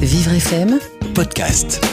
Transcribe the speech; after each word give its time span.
Vivre 0.00 0.32
FM, 0.32 0.78
podcast. 1.14 1.84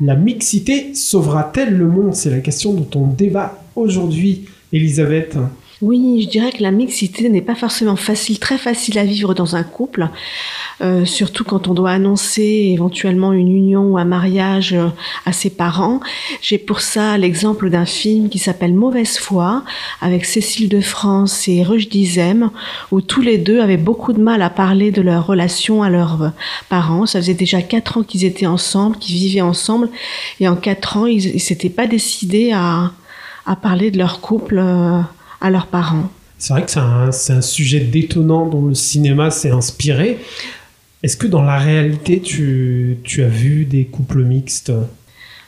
La 0.00 0.14
mixité 0.14 0.94
sauvera-t-elle 0.94 1.76
le 1.76 1.88
monde? 1.88 2.14
C'est 2.14 2.30
la 2.30 2.38
question 2.38 2.72
dont 2.72 2.88
on 3.00 3.06
débat 3.08 3.58
aujourd'hui, 3.74 4.48
Elisabeth. 4.72 5.36
Oui, 5.82 6.22
je 6.22 6.28
dirais 6.28 6.52
que 6.52 6.62
la 6.62 6.70
mixité 6.70 7.28
n'est 7.28 7.42
pas 7.42 7.56
forcément 7.56 7.96
facile, 7.96 8.38
très 8.38 8.56
facile 8.56 9.00
à 9.00 9.04
vivre 9.04 9.34
dans 9.34 9.56
un 9.56 9.64
couple, 9.64 10.10
euh, 10.80 11.04
surtout 11.04 11.42
quand 11.42 11.66
on 11.66 11.74
doit 11.74 11.90
annoncer 11.90 12.70
éventuellement 12.72 13.32
une 13.32 13.50
union 13.50 13.82
ou 13.88 13.98
un 13.98 14.04
mariage 14.04 14.74
euh, 14.74 14.90
à 15.26 15.32
ses 15.32 15.50
parents. 15.50 15.98
J'ai 16.40 16.58
pour 16.58 16.82
ça 16.82 17.18
l'exemple 17.18 17.68
d'un 17.68 17.84
film 17.84 18.28
qui 18.28 18.38
s'appelle 18.38 18.74
Mauvaise 18.74 19.18
foi 19.18 19.64
avec 20.00 20.24
Cécile 20.24 20.68
de 20.68 20.80
France 20.80 21.48
et 21.48 21.64
Rush 21.64 21.88
Dizem, 21.88 22.52
où 22.92 23.00
tous 23.00 23.20
les 23.20 23.38
deux 23.38 23.60
avaient 23.60 23.76
beaucoup 23.76 24.12
de 24.12 24.22
mal 24.22 24.42
à 24.42 24.50
parler 24.50 24.92
de 24.92 25.02
leur 25.02 25.26
relation 25.26 25.82
à 25.82 25.90
leurs 25.90 26.30
parents. 26.68 27.06
Ça 27.06 27.20
faisait 27.20 27.34
déjà 27.34 27.60
quatre 27.60 27.98
ans 27.98 28.02
qu'ils 28.04 28.24
étaient 28.24 28.46
ensemble, 28.46 28.98
qu'ils 28.98 29.16
vivaient 29.16 29.40
ensemble, 29.40 29.88
et 30.38 30.46
en 30.46 30.54
quatre 30.54 30.96
ans, 30.96 31.06
ils, 31.06 31.34
ne 31.34 31.38
s'étaient 31.40 31.70
pas 31.70 31.88
décidés 31.88 32.52
à, 32.52 32.92
parler 33.60 33.90
de 33.90 33.98
leur 33.98 34.20
couple. 34.20 34.58
Euh, 34.60 35.00
à 35.42 35.50
leurs 35.50 35.66
parents. 35.66 36.10
C'est 36.38 36.54
vrai 36.54 36.64
que 36.64 36.70
c'est 36.70 36.80
un, 36.80 37.10
un, 37.10 37.40
sujet 37.42 37.80
détonnant 37.80 38.46
dont 38.46 38.66
le 38.66 38.74
cinéma 38.74 39.30
s'est 39.30 39.50
inspiré. 39.50 40.18
Est-ce 41.02 41.16
que 41.16 41.26
dans 41.26 41.42
la 41.42 41.58
réalité, 41.58 42.20
tu, 42.20 42.98
tu 43.04 43.22
as 43.22 43.28
vu 43.28 43.64
des 43.64 43.84
couples 43.84 44.24
mixtes? 44.24 44.72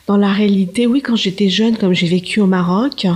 Dans 0.07 0.17
la 0.17 0.31
réalité, 0.31 0.85
oui, 0.85 1.01
quand 1.01 1.15
j'étais 1.15 1.49
jeune, 1.49 1.77
comme 1.77 1.93
j'ai 1.93 2.07
vécu 2.07 2.39
au 2.39 2.45
Maroc, 2.45 3.07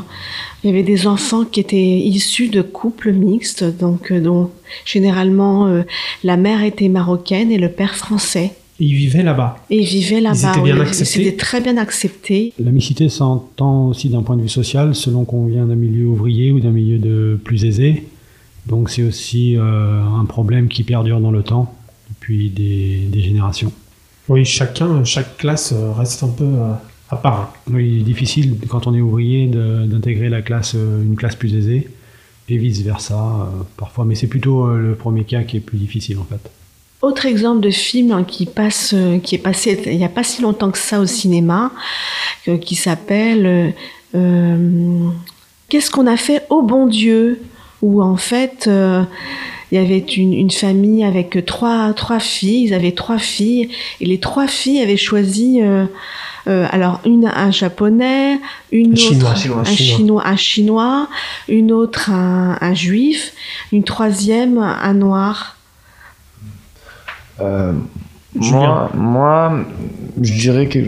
il 0.64 0.68
y 0.68 0.74
avait 0.74 0.84
des 0.84 1.06
enfants 1.06 1.46
qui 1.46 1.60
étaient 1.60 1.78
issus 1.78 2.48
de 2.48 2.64
couples 2.64 3.14
mixtes, 3.14 3.64
donc 3.64 4.12
euh, 4.12 4.20
dont 4.20 4.50
généralement 4.86 5.68
euh, 5.68 5.84
la 6.24 6.36
mère 6.36 6.64
était 6.64 6.90
marocaine 6.90 7.52
et 7.52 7.60
le 7.60 7.70
père 7.70 7.96
français. 7.96 8.54
Et 8.80 8.86
ils 8.86 8.96
vivaient 8.96 9.24
là-bas. 9.24 9.58
Et 9.70 9.80
ils 9.80 9.86
vivaient 9.86 10.22
là-bas. 10.22 10.54
Ils 10.66 10.74
oui. 10.74 10.88
C'était 10.94 11.36
très 11.36 11.60
bien 11.60 11.78
accepté. 11.78 12.54
La 12.60 12.72
mixité 12.72 13.10
s'entend 13.10 13.88
aussi 13.88 14.10
d'un 14.10 14.22
point 14.22 14.38
de 14.38 14.42
vue 14.42 14.50
social, 14.50 14.96
selon 14.96 15.26
qu'on 15.26 15.48
vient 15.48 15.66
d'un 15.66 15.76
milieu 15.76 16.06
ouvrier 16.06 16.52
ou 16.52 16.60
d'un 16.60 16.72
milieu 16.72 16.98
de 16.98 17.38
plus 17.44 17.66
aisé. 17.66 18.04
Donc 18.68 18.90
c'est 18.90 19.04
aussi 19.04 19.58
euh, 19.58 20.02
un 20.04 20.26
problème 20.26 20.70
qui 20.70 20.84
perdure 20.84 21.20
dans 21.20 21.32
le 21.32 21.44
temps, 21.44 21.76
depuis 22.10 22.50
des, 22.50 23.08
des, 23.12 23.22
générations. 23.22 23.72
Oui, 24.30 24.46
chacun, 24.46 25.04
chaque 25.04 25.38
classe 25.38 25.74
reste 25.98 26.24
un 26.24 26.30
peu 26.30 26.46
euh, 26.46 26.74
à 27.10 27.18
part. 27.18 27.54
Oui, 27.70 27.96
il 27.96 28.02
est 28.02 28.04
difficile 28.04 28.58
quand 28.70 28.88
on 28.88 28.94
est 28.94 29.02
ouvrier 29.02 29.48
d'intégrer 29.48 30.30
la 30.30 30.42
classe, 30.42 30.74
euh, 30.76 31.04
une 31.04 31.16
classe 31.16 31.36
plus 31.36 31.56
aisée, 31.56 31.90
et 32.48 32.58
vice 32.58 32.82
versa 32.82 33.50
parfois. 33.76 34.06
Mais 34.06 34.16
c'est 34.16 34.28
plutôt 34.28 34.68
le 34.68 34.96
premier 34.96 35.24
cas 35.24 35.44
qui 35.44 35.58
est 35.58 35.62
plus 35.62 35.78
difficile 35.78 36.18
en 36.20 36.24
fait. 36.24 36.50
Autre 37.02 37.26
exemple 37.26 37.62
de 37.62 37.70
film 37.70 38.26
qui 38.26 38.46
passe, 38.46 38.94
qui 39.24 39.36
est 39.36 39.40
passé 39.40 39.82
il 39.86 39.98
n'y 39.98 40.04
a 40.04 40.10
pas 40.10 40.24
si 40.24 40.42
longtemps 40.42 40.70
que 40.70 40.78
ça 40.78 41.00
au 41.00 41.06
cinéma, 41.06 41.72
euh, 42.48 42.58
qui 42.58 42.76
s'appelle 42.76 43.74
euh, 44.16 45.10
Qu'est-ce 45.70 45.92
qu'on 45.92 46.08
a 46.08 46.18
fait 46.18 46.46
au 46.50 46.64
bon 46.64 46.88
Dieu? 46.88 47.42
Où 47.82 48.04
en 48.04 48.18
fait 48.18 48.66
euh, 48.68 49.04
il 49.72 49.80
y 49.80 49.82
avait 49.82 50.00
une, 50.00 50.34
une, 50.34 50.52
famille 50.52 51.06
avec 51.06 51.46
trois, 51.46 51.94
trois 51.94 52.20
filles, 52.20 52.66
ils 52.66 52.74
avaient 52.74 52.92
trois 52.92 53.20
filles, 53.20 53.70
et 54.02 54.06
les 54.06 54.20
trois 54.20 54.48
filles 54.48 54.82
avaient 54.82 54.98
choisi 54.98 55.62
euh, 55.62 55.86
euh, 56.48 56.66
alors 56.72 57.00
une 57.06 57.28
un 57.28 57.52
japonais, 57.52 58.40
une 58.72 58.90
un 58.90 58.94
autre 58.94 59.38
chinois, 59.38 59.60
un, 59.60 59.64
chinois, 59.64 59.64
chinois, 59.64 60.24
un 60.26 60.36
chinois, 60.36 61.08
une 61.48 61.72
autre 61.72 62.10
un, 62.10 62.58
un 62.60 62.74
juif, 62.74 63.34
une 63.72 63.84
troisième 63.84 64.58
un 64.58 64.94
noir. 64.94 65.56
Euh, 67.42 67.74
moi, 68.36 68.92
moi, 68.94 69.60
je 70.22 70.34
dirais 70.34 70.68
que 70.68 70.80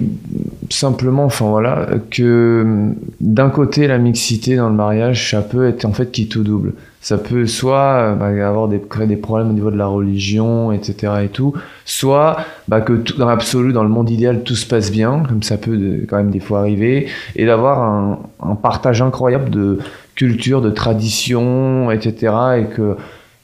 simplement, 0.70 1.26
enfin 1.26 1.50
voilà, 1.50 1.88
que 2.12 2.94
d'un 3.20 3.50
côté 3.50 3.88
la 3.88 3.98
mixité 3.98 4.56
dans 4.56 4.70
le 4.70 4.76
mariage, 4.76 5.32
ça 5.32 5.42
peut 5.42 5.67
être 5.67 5.86
en 5.86 5.92
fait 5.92 6.11
qui 6.11 6.28
tout 6.28 6.44
double. 6.44 6.73
Ça 7.02 7.17
peut 7.17 7.48
soit 7.48 8.14
bah, 8.14 8.28
avoir 8.48 8.67
des 8.67 8.80
créer 8.80 9.08
des 9.08 9.17
problèmes 9.17 9.50
au 9.50 9.54
niveau 9.54 9.72
de 9.72 9.78
la 9.78 9.88
religion, 9.88 10.72
etc. 10.72 11.14
et 11.23 11.30
tout, 11.30 11.54
soit 11.84 12.38
bah, 12.67 12.80
que 12.80 12.94
tout, 12.94 13.17
dans 13.17 13.28
l'absolu, 13.28 13.73
dans 13.73 13.84
le 13.84 13.90
monde 13.90 14.11
idéal, 14.11 14.44
tout 14.44 14.56
se 14.56 14.67
passe 14.67 14.92
bien, 14.92 15.23
comme 15.28 15.42
ça 15.42 15.58
peut 15.58 15.78
de, 15.78 16.06
quand 16.08 16.17
même 16.17 16.30
des 16.30 16.40
fois 16.40 16.60
arriver, 16.60 17.08
et 17.36 17.48
d'avoir 17.48 17.82
un, 17.82 18.20
un 18.44 18.54
partage 18.54 19.02
incroyable 19.02 19.50
de 19.50 19.80
culture, 20.14 20.61
de 20.61 20.70
tradition, 20.70 21.90
etc. 21.90 22.34
et 22.60 22.66
que 22.66 22.98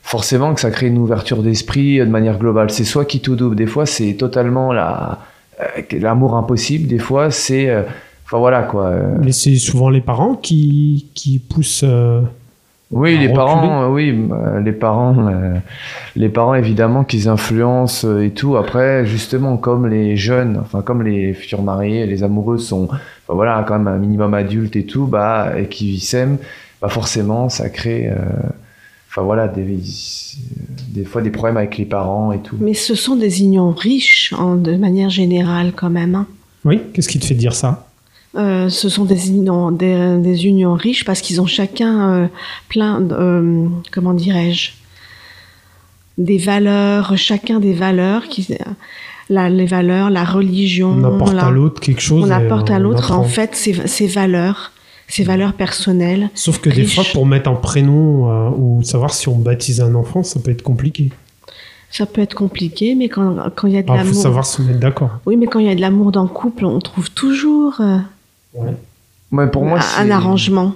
forcément 0.07 0.53
que 0.53 0.61
ça 0.61 0.71
crée 0.71 0.87
une 0.87 0.97
ouverture 0.97 1.43
d'esprit 1.43 1.99
de 1.99 2.05
manière 2.05 2.39
globale. 2.39 2.71
C'est 2.71 2.85
soit 2.85 3.05
qui 3.05 3.19
tout 3.19 3.35
double, 3.35 3.55
des 3.55 3.67
fois 3.67 3.85
c'est 3.85 4.13
totalement 4.13 4.71
la 4.71 5.19
l'amour 5.91 6.35
impossible, 6.35 6.87
des 6.87 6.99
fois 6.99 7.29
c'est 7.29 7.69
enfin 8.25 8.37
voilà 8.37 8.63
quoi. 8.63 8.93
Mais 9.21 9.33
c'est 9.33 9.55
souvent 9.57 9.89
les 9.89 10.01
parents 10.01 10.35
qui 10.35 11.07
qui 11.13 11.39
poussent 11.39 11.83
euh, 11.83 12.21
oui, 12.89 13.17
les 13.17 13.27
parents, 13.27 13.83
euh, 13.83 13.87
oui, 13.89 14.17
les 14.63 14.71
parents, 14.71 15.27
euh, 15.27 15.55
les 16.15 16.29
parents 16.29 16.55
évidemment 16.55 17.03
qu'ils 17.03 17.27
influencent 17.27 18.19
et 18.19 18.29
tout. 18.29 18.55
Après, 18.55 19.05
justement, 19.05 19.57
comme 19.57 19.87
les 19.87 20.15
jeunes, 20.15 20.57
enfin 20.61 20.81
comme 20.81 21.03
les 21.03 21.33
futurs 21.33 21.61
mariés, 21.61 22.05
les 22.05 22.23
amoureux 22.23 22.57
sont, 22.57 22.85
enfin, 22.85 23.33
voilà, 23.33 23.65
quand 23.67 23.77
même 23.77 23.87
un 23.89 23.97
minimum 23.97 24.33
adulte 24.33 24.77
et 24.77 24.85
tout, 24.85 25.05
bah, 25.05 25.51
et 25.57 25.65
qui 25.65 25.99
s'aiment, 25.99 26.37
bah 26.81 26.87
forcément, 26.87 27.49
ça 27.49 27.69
crée 27.69 28.09
enfin 29.17 29.25
voilà, 29.25 29.47
des, 29.47 29.79
des 30.89 31.03
fois 31.03 31.23
des 31.23 31.31
problèmes 31.31 31.57
avec 31.57 31.77
les 31.77 31.85
parents 31.85 32.31
et 32.31 32.39
tout. 32.39 32.55
Mais 32.59 32.75
ce 32.75 32.93
sont 32.93 33.15
des 33.15 33.41
unions 33.41 33.71
riches 33.71 34.31
en, 34.37 34.55
de 34.55 34.75
manière 34.75 35.09
générale 35.09 35.73
quand 35.75 35.89
même. 35.89 36.13
Hein. 36.13 36.27
Oui, 36.65 36.81
qu'est-ce 36.93 37.07
qui 37.07 37.17
te 37.17 37.25
fait 37.25 37.33
dire 37.33 37.55
ça? 37.55 37.87
Euh, 38.35 38.69
ce 38.69 38.89
sont 38.89 39.05
des 39.05 39.29
unions, 39.29 39.71
des, 39.71 40.19
des 40.19 40.45
unions 40.45 40.73
riches 40.73 41.03
parce 41.03 41.21
qu'ils 41.21 41.41
ont 41.41 41.47
chacun 41.47 42.11
euh, 42.11 42.27
plein, 42.69 43.01
de, 43.01 43.15
euh, 43.15 43.67
comment 43.91 44.13
dirais-je, 44.13 44.73
des 46.19 46.37
valeurs, 46.37 47.17
chacun 47.17 47.59
des 47.59 47.73
valeurs 47.73 48.27
qui, 48.27 48.55
la, 49.29 49.49
les 49.49 49.65
valeurs, 49.65 50.11
la 50.11 50.25
religion. 50.25 50.95
On 50.99 51.03
apporte 51.15 51.33
la, 51.33 51.47
à 51.47 51.51
l'autre 51.51 51.81
quelque 51.81 52.01
chose. 52.01 52.23
On 52.23 52.29
apporte 52.29 52.69
à 52.69 52.77
l'autre 52.77 53.11
en 53.13 53.23
fait 53.23 53.55
ces, 53.55 53.87
ces 53.87 54.05
valeurs 54.05 54.71
ses 55.07 55.23
valeurs 55.23 55.53
personnelles. 55.53 56.29
Sauf 56.33 56.59
que 56.59 56.69
riches. 56.69 56.79
des 56.79 56.85
fois, 56.87 57.03
pour 57.13 57.25
mettre 57.25 57.49
un 57.49 57.55
prénom 57.55 58.29
euh, 58.29 58.49
ou 58.57 58.83
savoir 58.83 59.13
si 59.13 59.29
on 59.29 59.37
baptise 59.37 59.81
un 59.81 59.95
enfant, 59.95 60.23
ça 60.23 60.39
peut 60.39 60.51
être 60.51 60.63
compliqué. 60.63 61.11
Ça 61.89 62.05
peut 62.05 62.21
être 62.21 62.33
compliqué, 62.35 62.95
mais 62.95 63.07
quand 63.07 63.33
il 63.33 63.51
quand 63.55 63.67
y 63.67 63.77
a 63.77 63.81
de 63.81 63.87
Il 63.87 63.95
l'amour. 63.95 64.13
faut 64.13 64.19
savoir 64.19 64.45
se 64.45 64.61
mettre 64.61 64.79
d'accord. 64.79 65.11
Oui, 65.25 65.37
mais 65.37 65.47
quand 65.47 65.59
il 65.59 65.67
y 65.67 65.69
a 65.69 65.75
de 65.75 65.81
l'amour 65.81 66.11
dans 66.11 66.23
le 66.23 66.27
couple, 66.27 66.65
on 66.65 66.79
trouve 66.79 67.09
toujours 67.11 67.79
euh, 67.79 67.97
ouais. 68.53 68.73
Ouais, 69.31 69.47
pour 69.47 69.63
moi, 69.63 69.79
un, 69.97 70.05
un 70.05 70.11
arrangement. 70.11 70.73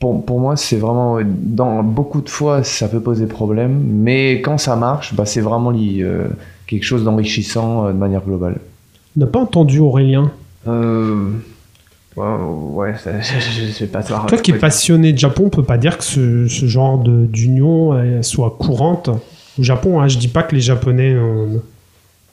Pour, 0.00 0.24
pour 0.24 0.40
moi, 0.40 0.56
c'est 0.56 0.76
vraiment. 0.76 1.18
Dans 1.24 1.82
beaucoup 1.82 2.20
de 2.22 2.28
fois, 2.28 2.64
ça 2.64 2.88
peut 2.88 3.00
poser 3.00 3.26
problème, 3.26 3.82
mais 3.86 4.40
quand 4.40 4.58
ça 4.58 4.76
marche, 4.76 5.14
bah, 5.14 5.24
c'est 5.26 5.40
vraiment 5.40 5.70
li, 5.70 6.02
euh, 6.02 6.24
quelque 6.66 6.84
chose 6.84 7.04
d'enrichissant 7.04 7.86
euh, 7.86 7.92
de 7.92 7.98
manière 7.98 8.22
globale. 8.22 8.56
On 9.16 9.20
n'a 9.20 9.26
pas 9.26 9.38
entendu 9.40 9.78
Aurélien 9.78 10.30
euh... 10.66 11.30
Ouais, 12.16 12.94
ça, 12.96 13.20
je, 13.20 13.66
je 13.66 13.72
sais 13.72 13.86
pas. 13.86 14.02
Toi 14.02 14.26
qui 14.38 14.52
es 14.52 14.58
passionné 14.58 15.12
de 15.12 15.18
Japon, 15.18 15.44
on 15.46 15.50
peut 15.50 15.64
pas 15.64 15.78
dire 15.78 15.98
que 15.98 16.04
ce, 16.04 16.46
ce 16.48 16.66
genre 16.66 16.98
d'union 16.98 18.22
soit 18.22 18.56
courante 18.58 19.10
au 19.58 19.62
Japon. 19.62 20.00
Hein. 20.00 20.08
Je 20.08 20.18
dis 20.18 20.28
pas 20.28 20.42
que 20.42 20.54
les 20.54 20.60
Japonais 20.60 21.12
euh, 21.12 21.46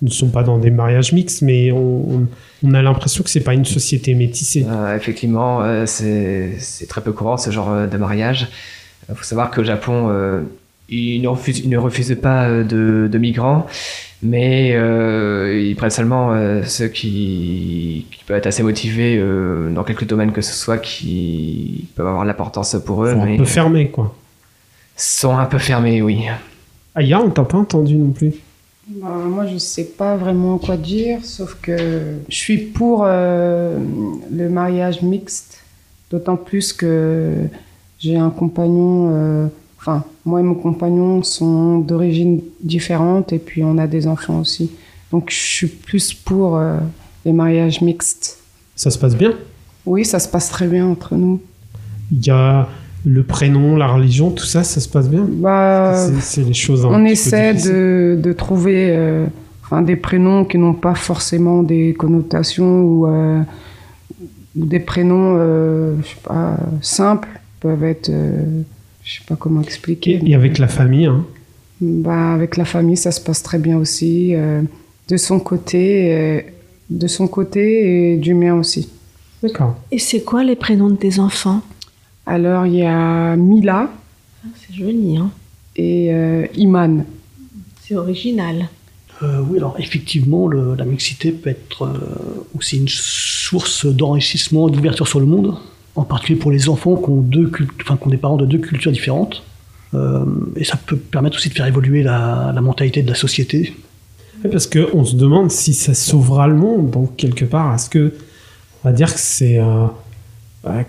ne 0.02 0.10
sont 0.10 0.30
pas 0.30 0.44
dans 0.44 0.58
des 0.58 0.72
mariages 0.72 1.14
mixtes, 1.14 1.42
mais 1.42 1.72
on, 1.72 2.28
on 2.64 2.74
a 2.74 2.82
l'impression 2.82 3.24
que 3.24 3.30
c'est 3.30 3.42
pas 3.44 3.54
une 3.54 3.66
société 3.66 4.14
métissée. 4.14 4.66
Euh, 4.68 4.96
effectivement, 4.96 5.62
euh, 5.62 5.86
c'est 5.86 6.88
très 6.88 7.02
peu 7.02 7.12
courant 7.12 7.38
ce 7.38 7.52
genre 7.52 7.88
de 7.88 7.98
mariage. 7.98 8.50
Il 9.10 9.16
faut 9.16 9.24
savoir 9.24 9.52
qu'au 9.52 9.64
Japon, 9.64 10.08
euh, 10.10 10.42
ils 10.90 11.22
ne 11.22 11.28
refusent, 11.28 11.60
ils 11.60 11.70
ne 11.70 11.78
refusent 11.78 12.18
pas 12.22 12.50
de, 12.50 13.08
de 13.12 13.18
migrants 13.18 13.68
mais 14.24 14.74
euh, 14.76 15.60
ils 15.60 15.76
prennent 15.76 15.90
seulement 15.90 16.32
euh, 16.32 16.64
ceux 16.64 16.88
qui, 16.88 18.06
qui, 18.12 18.24
peuvent 18.24 18.38
être 18.38 18.48
assez 18.48 18.64
motivés 18.64 19.18
euh, 19.18 19.72
dans 19.72 19.84
quelques 19.84 20.06
domaines 20.06 20.32
que 20.32 20.42
ce 20.42 20.54
soit, 20.54 20.78
qui 20.78 21.88
peuvent 21.96 22.08
avoir 22.08 22.24
de 22.24 22.28
l'importance 22.28 22.76
pour 22.86 23.04
eux. 23.04 23.14
Ils 23.14 23.18
sont 23.18 23.26
mais 23.26 23.34
un 23.34 23.38
peu 23.38 23.46
fermés, 23.46 23.90
quoi. 23.90 24.16
Sont 24.96 25.38
un 25.38 25.46
peu 25.46 25.58
fermés, 25.58 26.02
oui. 26.02 26.26
Aya, 26.94 27.20
on 27.20 27.30
t'a 27.30 27.44
pas 27.44 27.58
entendu 27.58 27.96
non 27.96 28.12
plus? 28.12 28.34
Bah, 28.88 29.08
Moi, 29.26 29.48
je 29.48 29.58
sais 29.58 29.86
pas 29.86 30.18
vraiment 30.18 30.58
quoi 30.60 30.78
dire, 30.78 31.20
sauf 31.24 31.58
que 31.60 32.18
je 32.30 32.36
suis 32.36 32.58
pour 32.58 33.04
euh, 33.06 33.80
le 34.32 34.50
mariage 34.50 35.02
mixte, 35.02 35.64
d'autant 36.12 36.36
plus 36.36 36.74
que 36.74 37.34
j'ai 37.98 38.18
un 38.18 38.30
compagnon 38.30 39.10
euh, 39.14 39.48
enfin, 39.82 40.04
moi 40.26 40.40
et 40.40 40.44
mon 40.44 40.54
compagnon 40.54 41.24
sont 41.24 41.80
d'origine 41.80 42.42
différente 42.62 43.34
et 43.34 43.40
puis 43.40 43.64
on 43.64 43.78
a 43.78 43.88
des 43.88 44.08
enfants 44.08 44.40
aussi. 44.40 44.72
Donc 45.12 45.30
je 45.30 45.36
suis 45.36 45.68
plus 45.68 46.14
pour 46.14 46.58
euh, 46.58 46.78
les 47.26 47.34
mariages 47.34 47.82
mixtes. 47.82 48.38
Ça 48.76 48.92
se 48.92 49.00
passe 49.00 49.16
bien? 49.16 49.34
Oui, 49.86 50.06
ça 50.06 50.20
se 50.20 50.28
passe 50.28 50.50
très 50.50 50.68
bien 50.68 50.86
entre 50.86 51.16
nous. 51.16 51.42
Il 52.12 52.26
y 52.26 52.30
a, 52.30 52.70
le 53.06 53.24
prénom, 53.24 53.76
la 53.76 53.88
religion, 53.88 54.30
tout 54.30 54.46
ça, 54.46 54.64
ça 54.64 54.80
se 54.80 54.88
passe 54.88 55.10
bien? 55.10 55.28
Bah, 55.28 56.08
C'est 56.20 56.44
les 56.44 56.54
choses. 56.54 56.86
On 56.86 57.04
essaie 57.04 57.56
de, 57.56 58.20
de, 58.22 58.34
trouver 58.34 58.90
euh, 58.92 59.26
enfin, 59.64 59.82
des 59.82 59.96
prénoms 59.96 60.46
qui 60.46 60.60
n'ont 60.60 60.76
pas 60.76 60.96
forcément 60.96 61.64
des 61.64 61.94
connotations 61.94 62.82
ou, 62.82 63.08
euh, 63.08 63.42
des 64.54 64.80
prénoms, 64.80 65.38
je 65.38 66.08
sais 66.08 66.22
pas, 66.24 66.58
simples 66.82 67.30
peuvent 67.62 67.84
être, 67.86 68.12
je 69.12 69.20
sais 69.20 69.26
pas 69.28 69.36
comment 69.36 69.62
expliquer. 69.62 70.22
Et, 70.26 70.36
avec 70.36 70.58
la 70.58 70.68
famille, 70.68 71.06
hein 71.06 71.26
bah, 71.82 72.34
avec 72.34 72.58
la 72.58 72.66
famille, 72.66 72.98
ça 72.98 73.12
se 73.12 73.20
passe 73.20 73.44
très 73.44 73.58
bien 73.58 73.78
aussi. 73.78 74.34
de 74.34 75.18
son 75.18 75.40
côté, 75.40 76.46
de 76.90 77.08
son 77.08 77.28
côté 77.28 78.14
et 78.14 78.18
du 78.18 78.34
mien 78.34 78.56
aussi. 78.56 78.90
D'accord. 79.42 79.76
Et 79.92 79.98
c'est 79.98 80.22
quoi 80.22 80.44
les 80.44 80.56
prénoms 80.56 80.90
de 80.90 80.96
tes 80.96 81.20
enfants? 81.20 81.62
Alors, 82.26 82.66
il 82.66 82.76
y 82.76 82.86
a 82.86 83.36
Mila. 83.36 83.90
Ah, 84.44 84.48
c'est 84.56 84.76
joli, 84.76 85.18
hein 85.18 85.32
Et 85.76 86.14
euh, 86.14 86.46
Iman. 86.56 87.06
C'est 87.82 87.96
original. 87.96 88.70
Euh, 89.24 89.42
oui, 89.48 89.58
alors 89.58 89.76
effectivement, 89.80 90.48
la 90.48 90.86
mixité 90.86 91.32
peut 91.32 91.50
être 91.50 91.84
euh, 91.84 92.46
aussi 92.58 92.78
une 92.78 92.88
source 92.88 93.86
d'enrichissement, 93.86 94.70
d'ouverture 94.70 95.08
sur 95.08 95.20
le 95.20 95.26
monde, 95.26 95.56
en 95.96 96.04
particulier 96.04 96.40
pour 96.40 96.52
les 96.52 96.70
enfants 96.70 96.96
qui 96.96 97.10
ont, 97.10 98.10
des 98.10 98.18
parents 98.18 98.38
de 98.38 98.46
deux 98.46 98.60
cultures 98.60 98.92
différentes. 98.92 99.44
et 100.56 100.64
ça 100.64 100.78
peut 100.78 100.96
permettre 100.96 101.38
aussi 101.38 101.50
de 101.50 101.54
faire 101.54 101.68
évoluer 101.68 102.04
la, 102.04 102.54
mentalité 102.62 103.04
de 103.04 103.10
la 103.10 103.16
société. 103.16 103.76
parce 104.52 104.68
qu'on 104.68 105.04
se 105.04 105.16
demande 105.16 105.52
si 105.52 105.74
ça 105.74 105.94
sauvera 105.94 106.48
le 106.48 106.56
monde, 106.56 106.92
donc 106.92 107.16
quelque 107.18 107.46
part, 107.46 107.76
est-ce 107.76 107.90
que 107.90 108.14
on 108.84 108.90
va 108.90 108.94
dire 108.94 109.14
que 109.14 109.20
c'est 109.20 109.60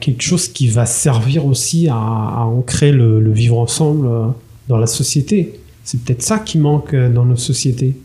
quelque 0.00 0.22
chose 0.22 0.48
qui 0.48 0.68
va 0.68 0.86
servir 0.86 1.46
aussi 1.46 1.88
à, 1.88 2.44
ancrer 2.44 2.92
le, 2.92 3.32
vivre 3.32 3.58
ensemble 3.58 4.06
euh, 4.06 4.26
dans 4.68 4.76
la 4.76 4.86
société. 4.86 5.60
C'est 5.84 6.00
peut-être 6.00 6.22
ça 6.22 6.38
qui 6.38 6.58
manque 6.58 6.94
euh, 6.94 7.08
dans 7.08 7.24
nos 7.24 7.36
sociétés. 7.36 7.96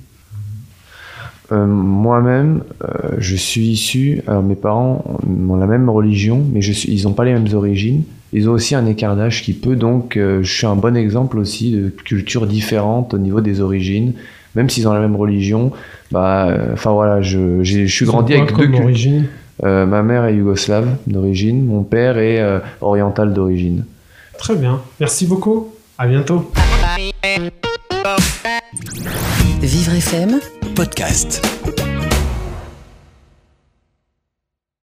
Euh, 1.52 1.66
moi-même, 1.66 2.62
je 3.18 3.36
suis 3.36 3.68
issu. 3.68 4.22
Alors 4.28 4.44
mes 4.44 4.56
parents 4.56 5.04
ont 5.50 5.56
la 5.56 5.68
même 5.68 5.90
religion, 5.90 6.44
mais 6.54 6.62
je 6.62 6.72
suis, 6.72 6.92
ils 6.92 7.04
n'ont 7.04 7.14
pas 7.14 7.26
les 7.26 7.34
mêmes 7.34 7.54
origines. 7.54 8.04
Ils 8.34 8.50
ont 8.50 8.54
aussi 8.54 8.76
un 8.76 8.86
écart 8.86 9.16
d'âge 9.16 9.42
qui 9.42 9.54
peut 9.54 9.78
donc. 9.78 10.14
je 10.18 10.44
suis 10.44 10.68
un 10.68 10.76
bon 10.76 10.98
exemple 10.98 11.38
aussi 11.38 11.72
de 11.72 11.90
cultures 11.90 12.46
différentes 12.46 13.14
au 13.14 13.18
niveau 13.18 13.40
des 13.40 13.62
origines, 13.62 14.14
même 14.56 14.70
s'ils 14.70 14.88
ont 14.88 14.94
la 14.94 15.00
même 15.00 15.16
religion. 15.16 15.72
Bah, 16.12 16.54
enfin 16.74 16.92
voilà, 16.92 17.22
je, 17.22 17.64
je 17.64 17.86
suis 17.86 18.06
grandi 18.06 18.34
avec 18.34 18.54
deux 18.54 18.80
origines. 18.82 19.28
Euh, 19.64 19.86
ma 19.86 20.04
mère 20.04 20.26
est 20.26 20.36
yougoslave 20.36 20.98
d'origine, 21.08 21.66
mon 21.66 21.84
père 21.84 22.18
est 22.18 22.40
euh, 22.40 22.60
oriental 22.82 23.34
d'origine. 23.34 23.86
Très 24.38 24.56
bien, 24.56 24.82
merci 25.00 25.26
beaucoup, 25.26 25.74
à 25.98 26.06
bientôt. 26.08 26.52
Vivre 29.62 29.94
FM, 29.96 30.40
podcast. 30.78 31.87